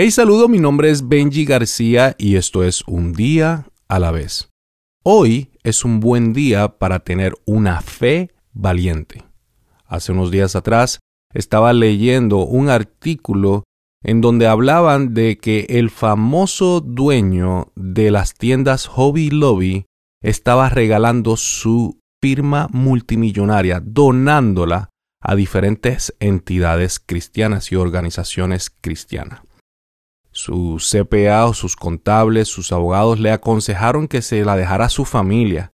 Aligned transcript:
Hey, 0.00 0.12
saludo, 0.12 0.46
mi 0.46 0.60
nombre 0.60 0.90
es 0.90 1.08
Benji 1.08 1.44
García 1.44 2.14
y 2.18 2.36
esto 2.36 2.62
es 2.62 2.84
Un 2.86 3.14
día 3.14 3.66
a 3.88 3.98
la 3.98 4.12
vez. 4.12 4.48
Hoy 5.02 5.50
es 5.64 5.84
un 5.84 5.98
buen 5.98 6.32
día 6.32 6.78
para 6.78 7.00
tener 7.00 7.34
una 7.46 7.80
fe 7.80 8.30
valiente. 8.52 9.24
Hace 9.86 10.12
unos 10.12 10.30
días 10.30 10.54
atrás 10.54 11.00
estaba 11.34 11.72
leyendo 11.72 12.46
un 12.46 12.68
artículo 12.68 13.64
en 14.04 14.20
donde 14.20 14.46
hablaban 14.46 15.14
de 15.14 15.36
que 15.38 15.66
el 15.68 15.90
famoso 15.90 16.80
dueño 16.80 17.72
de 17.74 18.12
las 18.12 18.34
tiendas 18.34 18.86
Hobby 18.86 19.30
Lobby 19.30 19.86
estaba 20.22 20.68
regalando 20.68 21.36
su 21.36 21.98
firma 22.22 22.68
multimillonaria, 22.70 23.82
donándola 23.84 24.90
a 25.20 25.34
diferentes 25.34 26.14
entidades 26.20 27.00
cristianas 27.00 27.72
y 27.72 27.74
organizaciones 27.74 28.70
cristianas. 28.70 29.47
Su 30.38 30.76
CPA 30.78 31.46
o 31.46 31.52
sus 31.52 31.74
contables, 31.74 32.46
sus 32.46 32.70
abogados 32.70 33.18
le 33.18 33.32
aconsejaron 33.32 34.06
que 34.06 34.22
se 34.22 34.44
la 34.44 34.54
dejara 34.54 34.84
a 34.84 34.88
su 34.88 35.04
familia. 35.04 35.72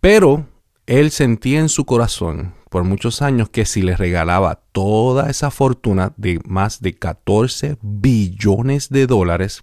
Pero 0.00 0.48
él 0.86 1.12
sentía 1.12 1.60
en 1.60 1.68
su 1.68 1.84
corazón 1.84 2.52
por 2.68 2.82
muchos 2.82 3.22
años 3.22 3.48
que 3.48 3.64
si 3.64 3.80
le 3.80 3.96
regalaba 3.96 4.64
toda 4.72 5.30
esa 5.30 5.52
fortuna 5.52 6.14
de 6.16 6.40
más 6.44 6.80
de 6.80 6.94
14 6.94 7.78
billones 7.80 8.88
de 8.88 9.06
dólares, 9.06 9.62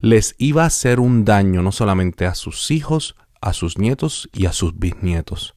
les 0.00 0.34
iba 0.38 0.62
a 0.62 0.68
hacer 0.68 0.98
un 0.98 1.26
daño 1.26 1.60
no 1.60 1.70
solamente 1.70 2.24
a 2.24 2.34
sus 2.34 2.70
hijos, 2.70 3.16
a 3.42 3.52
sus 3.52 3.76
nietos 3.76 4.30
y 4.32 4.46
a 4.46 4.54
sus 4.54 4.78
bisnietos. 4.78 5.56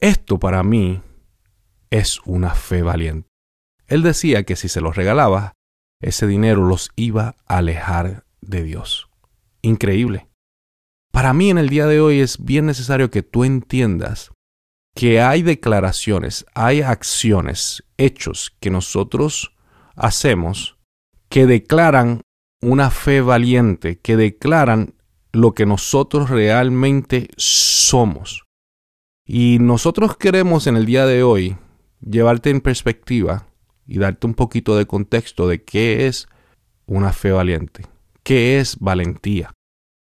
Esto 0.00 0.38
para 0.38 0.62
mí 0.62 1.02
es 1.90 2.20
una 2.24 2.54
fe 2.54 2.80
valiente. 2.80 3.28
Él 3.86 4.02
decía 4.02 4.44
que 4.44 4.56
si 4.56 4.70
se 4.70 4.80
los 4.80 4.96
regalaba, 4.96 5.52
ese 6.02 6.26
dinero 6.26 6.64
los 6.64 6.90
iba 6.96 7.36
a 7.46 7.58
alejar 7.58 8.24
de 8.40 8.62
Dios. 8.62 9.08
Increíble. 9.62 10.28
Para 11.12 11.32
mí 11.32 11.50
en 11.50 11.58
el 11.58 11.68
día 11.68 11.86
de 11.86 12.00
hoy 12.00 12.20
es 12.20 12.44
bien 12.44 12.66
necesario 12.66 13.10
que 13.10 13.22
tú 13.22 13.44
entiendas 13.44 14.32
que 14.94 15.22
hay 15.22 15.42
declaraciones, 15.42 16.44
hay 16.54 16.82
acciones, 16.82 17.84
hechos 17.96 18.54
que 18.60 18.70
nosotros 18.70 19.54
hacemos 19.94 20.76
que 21.28 21.46
declaran 21.46 22.20
una 22.60 22.90
fe 22.90 23.22
valiente, 23.22 23.98
que 23.98 24.16
declaran 24.16 24.94
lo 25.32 25.52
que 25.52 25.64
nosotros 25.64 26.28
realmente 26.28 27.28
somos. 27.36 28.44
Y 29.26 29.58
nosotros 29.60 30.16
queremos 30.16 30.66
en 30.66 30.76
el 30.76 30.84
día 30.84 31.06
de 31.06 31.22
hoy 31.22 31.56
llevarte 32.00 32.50
en 32.50 32.60
perspectiva 32.60 33.46
y 33.92 33.98
darte 33.98 34.26
un 34.26 34.32
poquito 34.32 34.74
de 34.74 34.86
contexto 34.86 35.46
de 35.46 35.62
qué 35.64 36.06
es 36.06 36.26
una 36.86 37.12
fe 37.12 37.30
valiente, 37.30 37.84
qué 38.22 38.58
es 38.58 38.78
valentía. 38.78 39.52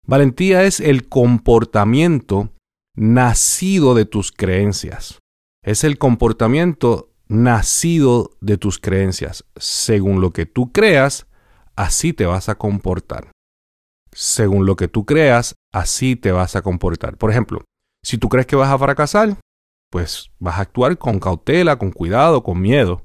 Valentía 0.05 0.63
es 0.63 0.79
el 0.79 1.09
comportamiento 1.09 2.51
nacido 2.95 3.95
de 3.95 4.05
tus 4.05 4.31
creencias. 4.31 5.17
Es 5.63 5.83
el 5.83 5.97
comportamiento 5.97 7.09
nacido 7.27 8.37
de 8.41 8.59
tus 8.59 8.77
creencias. 8.77 9.43
Según 9.55 10.21
lo 10.21 10.29
que 10.29 10.45
tú 10.45 10.71
creas, 10.71 11.25
así 11.75 12.13
te 12.13 12.27
vas 12.27 12.49
a 12.49 12.55
comportar. 12.59 13.31
Según 14.11 14.67
lo 14.67 14.75
que 14.75 14.87
tú 14.87 15.07
creas, 15.07 15.55
así 15.73 16.15
te 16.15 16.31
vas 16.31 16.55
a 16.55 16.61
comportar. 16.61 17.17
Por 17.17 17.31
ejemplo, 17.31 17.63
si 18.05 18.19
tú 18.19 18.29
crees 18.29 18.45
que 18.45 18.55
vas 18.55 18.69
a 18.69 18.77
fracasar, 18.77 19.39
pues 19.91 20.29
vas 20.37 20.59
a 20.59 20.61
actuar 20.61 20.99
con 20.99 21.19
cautela, 21.19 21.79
con 21.79 21.91
cuidado, 21.91 22.43
con 22.43 22.61
miedo. 22.61 23.01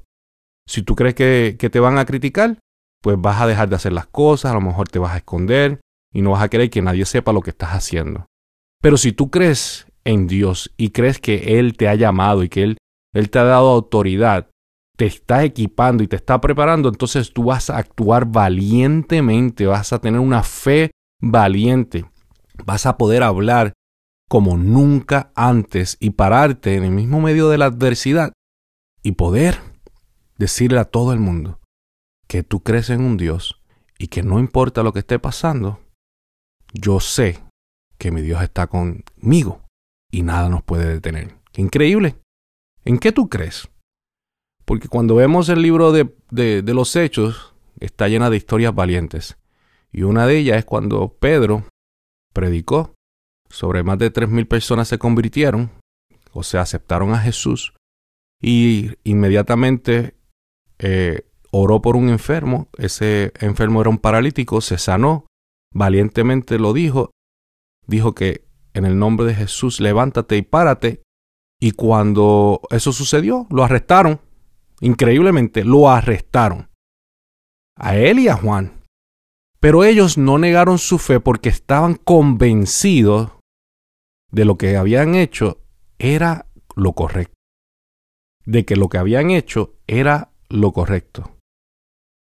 Si 0.69 0.83
tú 0.83 0.95
crees 0.95 1.15
que, 1.15 1.55
te 1.57 1.79
van 1.79 1.97
a 1.97 2.05
criticar, 2.05 2.59
pues 3.01 3.19
vas 3.19 3.41
a 3.41 3.47
dejar 3.47 3.69
de 3.69 3.75
hacer 3.75 3.91
las 3.91 4.05
cosas, 4.05 4.51
a 4.51 4.53
lo 4.53 4.61
mejor 4.61 4.87
te 4.87 4.99
vas 4.99 5.13
a 5.13 5.17
esconder 5.17 5.81
y 6.13 6.21
no 6.21 6.31
vas 6.31 6.43
a 6.43 6.49
querer 6.49 6.69
que 6.69 6.83
nadie 6.83 7.05
sepa 7.05 7.33
lo 7.33 7.41
que 7.41 7.49
estás 7.49 7.71
haciendo. 7.71 8.27
Pero 8.79 8.95
si 8.97 9.11
tú 9.11 9.31
crees 9.31 9.87
en 10.03 10.27
Dios 10.27 10.71
y 10.77 10.91
crees 10.91 11.17
que 11.17 11.57
Él 11.57 11.75
te 11.75 11.87
ha 11.87 11.95
llamado 11.95 12.43
y 12.43 12.49
que 12.49 12.61
Él, 12.61 12.77
Él 13.15 13.31
te 13.31 13.39
ha 13.39 13.45
dado 13.45 13.69
autoridad, 13.69 14.51
te 14.95 15.07
está 15.07 15.43
equipando 15.43 16.03
y 16.03 16.07
te 16.07 16.17
está 16.17 16.39
preparando, 16.39 16.89
entonces 16.89 17.33
tú 17.33 17.45
vas 17.45 17.71
a 17.71 17.77
actuar 17.77 18.25
valientemente, 18.27 19.65
vas 19.65 19.91
a 19.91 19.99
tener 19.99 20.19
una 20.19 20.43
fe 20.43 20.91
valiente, 21.19 22.05
vas 22.63 22.85
a 22.85 22.95
poder 22.95 23.23
hablar 23.23 23.73
como 24.29 24.55
nunca 24.55 25.31
antes 25.33 25.97
y 25.99 26.11
pararte 26.11 26.75
en 26.75 26.83
el 26.83 26.91
mismo 26.91 27.21
medio 27.21 27.49
de 27.49 27.57
la 27.57 27.65
adversidad 27.65 28.33
y 29.01 29.13
poder 29.13 29.68
decirle 30.39 30.79
a 30.79 30.85
todo 30.85 31.13
el 31.13 31.19
mundo 31.19 31.59
que 32.27 32.41
tú 32.43 32.63
crees 32.63 32.89
en 32.89 33.01
un 33.01 33.17
Dios 33.17 33.61
y 33.99 34.07
que 34.07 34.23
no 34.23 34.39
importa 34.39 34.81
lo 34.81 34.93
que 34.93 34.99
esté 34.99 35.19
pasando, 35.19 35.79
yo 36.73 36.99
sé 36.99 37.43
que 37.97 38.11
mi 38.11 38.21
Dios 38.21 38.41
está 38.41 38.67
conmigo 38.67 39.61
y 40.09 40.23
nada 40.23 40.49
nos 40.49 40.63
puede 40.63 40.87
detener. 40.87 41.35
¡Qué 41.51 41.61
increíble! 41.61 42.15
¿En 42.85 42.97
qué 42.97 43.11
tú 43.11 43.29
crees? 43.29 43.69
Porque 44.65 44.87
cuando 44.87 45.15
vemos 45.15 45.49
el 45.49 45.61
libro 45.61 45.91
de, 45.91 46.15
de, 46.31 46.73
los 46.73 46.95
hechos, 46.95 47.53
está 47.79 48.07
llena 48.07 48.29
de 48.29 48.37
historias 48.37 48.73
valientes. 48.73 49.37
Y 49.91 50.03
una 50.03 50.27
de 50.27 50.37
ellas 50.37 50.59
es 50.59 50.65
cuando 50.65 51.13
Pedro 51.19 51.65
predicó, 52.33 52.93
sobre 53.49 53.83
más 53.83 53.97
de 53.97 54.11
tres 54.11 54.29
mil 54.29 54.47
personas 54.47 54.87
se 54.87 54.99
convirtieron, 54.99 55.71
o 56.31 56.43
sea, 56.43 56.61
aceptaron 56.61 57.13
a 57.13 57.19
Jesús, 57.19 57.73
y 58.41 58.91
inmediatamente 59.03 60.18
eh, 60.79 61.25
oró 61.51 61.81
por 61.81 61.95
un 61.95 62.09
enfermo, 62.09 62.69
ese 62.77 63.31
enfermo 63.39 63.81
era 63.81 63.89
un 63.89 63.97
paralítico, 63.97 64.61
se 64.61 64.77
sanó, 64.77 65.27
valientemente 65.73 66.57
lo 66.57 66.73
dijo, 66.73 67.11
dijo 67.85 68.15
que 68.15 68.45
en 68.73 68.85
el 68.85 68.97
nombre 68.97 69.27
de 69.27 69.35
Jesús 69.35 69.79
levántate 69.79 70.37
y 70.37 70.41
párate, 70.41 71.01
y 71.59 71.71
cuando 71.71 72.61
eso 72.69 72.93
sucedió, 72.93 73.47
lo 73.49 73.63
arrestaron, 73.63 74.21
increíblemente, 74.79 75.65
lo 75.65 75.89
arrestaron, 75.89 76.69
a 77.75 77.97
él 77.97 78.19
y 78.19 78.27
a 78.27 78.35
Juan. 78.35 78.79
Pero 79.59 79.83
ellos 79.83 80.17
no 80.17 80.37
negaron 80.37 80.77
su 80.77 80.99
fe 80.99 81.19
porque 81.19 81.49
estaban 81.49 81.95
convencidos 81.95 83.31
de 84.31 84.45
lo 84.45 84.57
que 84.57 84.77
habían 84.77 85.15
hecho 85.15 85.61
era 85.97 86.45
lo 86.75 86.93
correcto, 86.93 87.33
de 88.45 88.63
que 88.63 88.77
lo 88.77 88.87
que 88.87 88.97
habían 88.97 89.31
hecho 89.31 89.75
era 89.85 90.31
lo 90.49 90.71
correcto. 90.71 91.37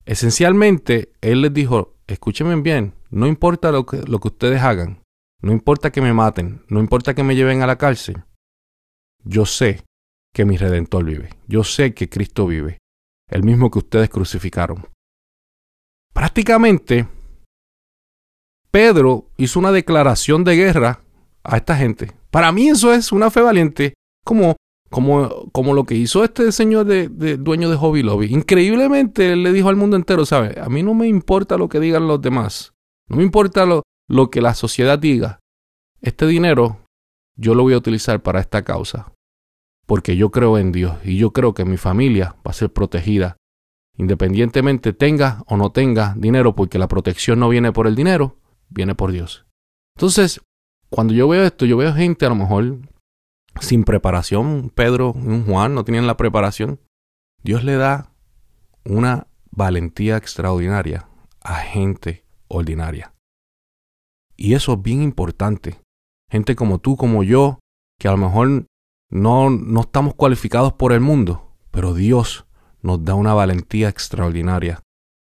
Esencialmente, 0.05 1.13
Él 1.21 1.43
les 1.43 1.55
dijo, 1.55 1.95
escúchenme 2.07 2.57
bien, 2.61 2.95
no 3.11 3.27
importa 3.27 3.73
lo 3.73 3.87
que, 3.87 3.99
lo 4.03 4.21
que 4.21 4.29
ustedes 4.29 4.63
hagan, 4.63 5.03
no 5.41 5.53
importa 5.53 5.91
que 5.91 6.01
me 6.01 6.13
maten, 6.13 6.65
no 6.69 6.81
importa 6.81 7.15
que 7.15 7.23
me 7.23 7.35
lleven 7.35 7.63
a 7.63 7.67
la 7.67 7.79
cárcel, 7.79 8.25
yo 9.25 9.47
sé 9.47 9.85
que 10.35 10.45
mi 10.45 10.57
redentor 10.57 11.05
vive, 11.05 11.31
yo 11.47 11.65
sé 11.65 11.95
que 11.95 12.09
Cristo 12.09 12.47
vive, 12.47 12.79
el 13.29 13.43
mismo 13.43 13.71
que 13.71 13.79
ustedes 13.79 14.09
crucificaron. 14.09 14.87
Prácticamente, 16.13 17.09
Pedro 18.71 19.31
hizo 19.37 19.59
una 19.59 19.73
declaración 19.73 20.45
de 20.45 20.57
guerra 20.57 21.01
a 21.45 21.57
esta 21.57 21.77
gente. 21.77 22.13
Para 22.31 22.53
mí 22.53 22.69
eso 22.69 22.93
es 22.93 23.13
una 23.13 23.31
fe 23.31 23.41
valiente, 23.41 23.95
como 24.25 24.57
como, 24.93 25.51
como 25.53 25.73
lo 25.73 25.85
que 25.85 25.95
hizo 25.95 26.23
este 26.23 26.53
señor 26.53 26.85
de, 26.85 27.09
dueño 27.39 27.71
de 27.71 27.77
Hobby 27.77 28.03
Lobby. 28.03 28.27
Increíblemente 28.27 29.33
él 29.33 29.43
le 29.43 29.53
dijo 29.53 29.71
al 29.71 29.77
mundo 29.77 29.97
entero, 29.97 30.27
¿sabe? 30.27 30.61
A 30.61 30.69
mí 30.69 30.83
no 30.83 30.93
me 30.93 31.09
importa 31.09 31.57
lo 31.57 31.71
que 31.71 31.81
digan 31.81 32.07
los 32.07 32.21
demás. 32.21 32.75
No 33.09 33.17
me 33.17 33.23
importa 33.23 33.65
lo, 33.65 33.83
lo 34.07 34.31
que 34.31 34.43
la 34.43 34.53
sociedad 34.53 34.99
diga. 34.99 35.41
Este 36.03 36.27
dinero 36.27 36.81
yo 37.37 37.55
lo 37.55 37.63
voy 37.63 37.73
a 37.73 37.79
utilizar 37.79 38.23
para 38.23 38.41
esta 38.41 38.65
causa. 38.65 39.13
Porque 39.87 40.15
yo 40.17 40.31
creo 40.31 40.59
en 40.59 40.73
Dios 40.73 40.99
y 41.05 41.17
yo 41.17 41.33
creo 41.33 41.55
que 41.55 41.65
mi 41.65 41.79
familia 41.79 42.37
va 42.47 42.51
a 42.51 42.55
ser 42.55 42.71
protegida. 42.71 43.39
Independientemente 43.97 44.93
tenga 44.93 45.43
o 45.47 45.57
no 45.57 45.73
tenga 45.73 46.15
dinero, 46.19 46.55
porque 46.55 46.79
la 46.79 46.89
protección 46.89 47.41
no 47.41 47.49
viene 47.49 47.73
por 47.73 47.87
el 47.87 47.95
dinero, 47.95 48.37
viene 48.69 48.95
por 48.95 49.11
Dios. 49.11 49.47
Entonces, 49.97 50.43
cuando 50.91 51.15
yo 51.15 51.29
veo 51.29 51.45
esto, 51.45 51.65
yo 51.65 51.79
veo 51.79 51.95
gente 51.95 52.27
a 52.27 52.29
lo 52.29 52.35
mejor 52.35 52.79
sin 53.61 53.85
preparación, 53.85 54.71
Pedro 54.75 55.15
y 55.17 55.43
Juan 55.43 55.75
no 55.75 55.85
tenían 55.85 56.07
la 56.07 56.17
preparación. 56.17 56.81
Dios 57.43 57.65
le 57.65 57.77
da 57.77 58.13
una 58.85 59.27
valentía 59.51 60.17
extraordinaria 60.17 61.09
a 61.43 61.57
gente 61.57 62.25
ordinaria. 62.49 63.13
Y 64.37 64.55
eso 64.55 64.75
es 64.75 64.83
bien 64.83 65.03
importante. 65.03 65.81
Gente 66.31 66.57
como 66.57 66.79
tú, 66.79 66.97
como 66.97 67.23
yo, 67.23 67.59
que 67.99 68.09
a 68.09 68.13
lo 68.13 68.17
mejor 68.17 68.67
no, 69.11 69.51
no 69.51 69.81
estamos 69.83 70.15
cualificados 70.15 70.73
por 70.73 70.93
el 70.93 71.01
mundo, 71.01 71.53
pero 71.71 71.95
Dios 71.95 72.47
nos 72.81 73.05
da 73.05 73.15
una 73.15 73.35
valentía 73.35 73.89
extraordinaria 73.89 74.81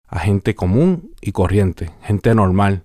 a 0.06 0.20
gente 0.20 0.54
común 0.54 1.14
y 1.20 1.32
corriente, 1.32 1.90
gente 2.02 2.34
normal. 2.34 2.84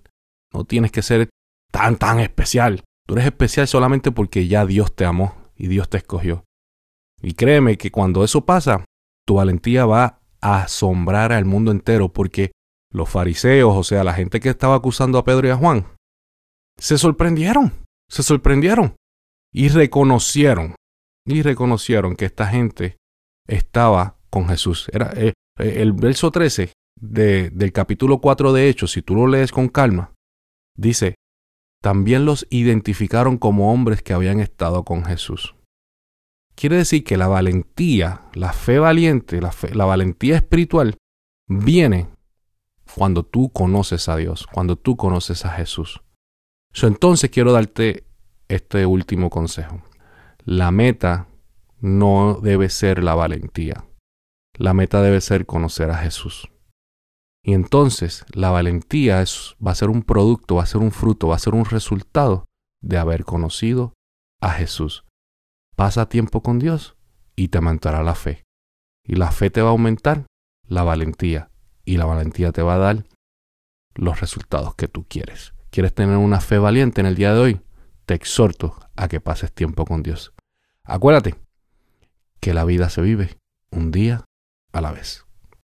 No 0.54 0.66
tienes 0.66 0.92
que 0.92 1.02
ser 1.02 1.30
tan, 1.72 1.96
tan 1.98 2.20
especial. 2.20 2.84
Tú 3.06 3.16
eres 3.16 3.26
especial 3.26 3.68
solamente 3.68 4.12
porque 4.12 4.48
ya 4.48 4.66
Dios 4.66 4.96
te 4.96 5.06
amó 5.06 5.36
y 5.56 5.68
Dios 5.68 5.90
te 5.90 5.98
escogió. 5.98 6.46
Y 7.22 7.34
créeme 7.34 7.78
que 7.78 7.92
cuando 7.92 8.24
eso 8.24 8.46
pasa, 8.46 8.86
tu 9.26 9.36
valentía 9.36 9.86
va 9.86 10.20
a 10.42 10.64
asombrar 10.64 11.32
al 11.32 11.46
mundo 11.46 11.72
entero 11.72 12.12
porque 12.12 12.52
los 12.92 13.10
fariseos, 13.10 13.76
o 13.76 13.84
sea, 13.84 14.04
la 14.04 14.14
gente 14.14 14.40
que 14.40 14.50
estaba 14.50 14.76
acusando 14.76 15.18
a 15.18 15.24
Pedro 15.24 15.48
y 15.48 15.52
a 15.52 15.58
Juan, 15.58 15.88
se 16.78 16.98
sorprendieron, 16.98 17.72
se 18.10 18.24
sorprendieron 18.24 18.96
y 19.54 19.70
reconocieron, 19.70 20.76
y 21.26 21.42
reconocieron 21.42 22.16
que 22.16 22.26
esta 22.26 22.48
gente 22.48 22.98
estaba 23.48 24.18
con 24.30 24.48
Jesús. 24.48 24.90
Era 24.92 25.12
eh, 25.16 25.34
eh, 25.60 25.76
el 25.78 25.94
verso 25.94 26.32
13 26.32 26.74
del 27.00 27.72
capítulo 27.72 28.20
4 28.20 28.54
de 28.54 28.70
Hechos, 28.70 28.92
si 28.92 29.02
tú 29.02 29.16
lo 29.16 29.28
lees 29.28 29.52
con 29.52 29.68
calma, 29.68 30.14
dice, 30.76 31.16
también 31.84 32.24
los 32.24 32.48
identificaron 32.50 33.38
como 33.38 33.74
hombres 33.74 34.02
que 34.02 34.14
habían 34.14 34.40
estado 34.40 34.86
con 34.86 35.04
Jesús. 35.04 35.54
Quiere 36.56 36.78
decir 36.78 37.04
que 37.04 37.18
la 37.18 37.28
valentía, 37.28 38.22
la 38.36 38.54
fe 38.54 38.80
valiente, 38.80 39.42
la, 39.42 39.54
la 39.74 39.84
valentía 39.84 40.38
espiritual 40.38 40.96
viene 41.50 42.08
cuando 42.96 43.24
tú 43.24 43.52
conoces 43.52 44.08
a 44.08 44.16
Dios, 44.16 44.48
cuando 44.48 44.78
tú 44.78 44.96
conoces 44.96 45.44
a 45.44 45.50
Jesús. 45.50 46.02
entonces 46.84 47.30
quiero 47.30 47.52
darte 47.52 48.06
este 48.48 48.86
último 48.86 49.30
consejo. 49.30 49.84
La 50.46 50.72
meta 50.72 51.28
no 51.82 52.40
debe 52.42 52.70
ser 52.70 53.04
la 53.04 53.14
valentía. 53.14 53.84
La 54.58 54.74
meta 54.74 55.02
debe 55.02 55.20
ser 55.20 55.46
conocer 55.46 55.90
a 55.90 55.98
Jesús. 55.98 56.50
Y 57.44 57.54
entonces 57.54 58.26
la 58.34 58.52
valentía 58.52 59.22
es, 59.22 59.56
va 59.66 59.72
a 59.72 59.76
ser 59.76 59.90
un 59.90 60.02
producto, 60.02 60.56
va 60.56 60.64
a 60.64 60.68
ser 60.68 60.82
un 60.82 60.92
fruto, 60.92 61.28
va 61.28 61.36
a 61.36 61.40
ser 61.40 61.54
un 61.54 61.66
resultado 61.66 62.46
de 62.82 62.98
haber 62.98 63.26
conocido 63.26 63.94
a 64.42 64.52
Jesús. 64.52 65.04
Pasa 65.76 66.08
tiempo 66.08 66.42
con 66.42 66.60
Dios 66.60 66.96
y 67.36 67.50
te 67.50 67.58
aumentará 67.58 68.02
la 68.02 68.16
fe. 68.16 68.44
Y 69.04 69.16
la 69.16 69.32
fe 69.32 69.50
te 69.50 69.62
va 69.62 69.70
a 69.70 69.72
aumentar 69.72 70.26
la 70.68 70.84
valentía. 70.84 71.50
Y 71.84 71.98
la 71.98 72.06
valentía 72.06 72.54
te 72.54 72.62
va 72.62 72.76
a 72.76 72.80
dar 72.80 73.06
los 73.96 74.22
resultados 74.22 74.76
que 74.76 74.88
tú 74.88 75.06
quieres. 75.08 75.54
¿Quieres 75.70 75.94
tener 75.94 76.18
una 76.18 76.40
fe 76.40 76.58
valiente 76.58 77.02
en 77.02 77.08
el 77.08 77.16
día 77.16 77.34
de 77.34 77.40
hoy? 77.40 77.62
Te 78.06 78.14
exhorto 78.14 78.78
a 78.96 79.08
que 79.10 79.20
pases 79.20 79.52
tiempo 79.52 79.86
con 79.86 80.02
Dios. 80.02 80.34
Acuérdate 80.84 81.36
que 82.40 82.54
la 82.54 82.64
vida 82.64 82.90
se 82.90 83.02
vive 83.02 83.38
un 83.70 83.92
día 83.92 84.26
a 84.72 84.82
la 84.82 84.92
vez. 84.92 85.26